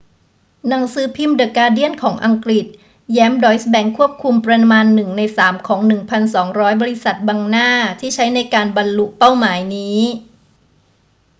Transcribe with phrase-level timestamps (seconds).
[0.69, 2.65] หนังสือพิมพ์เดอะการ์เดียนของอังกฤษ
[3.13, 5.79] แย้มดอยซ์แบงก์ควบคุมประมาณหนึ่งในสามของ
[6.31, 9.99] 1200 บริษัทบังหน้าที่ใช้ในการบรรลุเป้าหมายนี้